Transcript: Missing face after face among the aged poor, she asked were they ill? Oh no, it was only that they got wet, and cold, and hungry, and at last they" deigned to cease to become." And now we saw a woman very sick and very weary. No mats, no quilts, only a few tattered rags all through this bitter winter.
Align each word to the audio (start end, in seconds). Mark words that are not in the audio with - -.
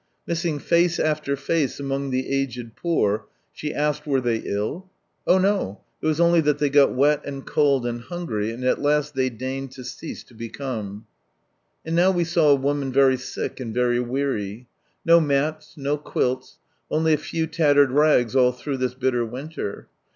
Missing 0.25 0.57
face 0.57 0.99
after 0.99 1.35
face 1.35 1.79
among 1.79 2.09
the 2.09 2.27
aged 2.27 2.75
poor, 2.75 3.27
she 3.53 3.71
asked 3.71 4.07
were 4.07 4.19
they 4.19 4.37
ill? 4.37 4.89
Oh 5.27 5.37
no, 5.37 5.81
it 6.01 6.07
was 6.07 6.19
only 6.19 6.41
that 6.41 6.57
they 6.57 6.71
got 6.71 6.91
wet, 6.95 7.21
and 7.23 7.45
cold, 7.45 7.85
and 7.85 8.01
hungry, 8.01 8.49
and 8.49 8.63
at 8.63 8.81
last 8.81 9.13
they" 9.13 9.29
deigned 9.29 9.73
to 9.73 9.83
cease 9.83 10.23
to 10.23 10.33
become." 10.33 11.05
And 11.85 11.95
now 11.95 12.09
we 12.09 12.23
saw 12.23 12.49
a 12.49 12.55
woman 12.55 12.91
very 12.91 13.15
sick 13.15 13.59
and 13.59 13.75
very 13.75 13.99
weary. 13.99 14.67
No 15.05 15.19
mats, 15.19 15.75
no 15.77 15.97
quilts, 15.97 16.57
only 16.89 17.13
a 17.13 17.17
few 17.17 17.45
tattered 17.45 17.91
rags 17.91 18.35
all 18.35 18.51
through 18.53 18.77
this 18.77 18.95
bitter 18.95 19.23
winter. 19.23 19.87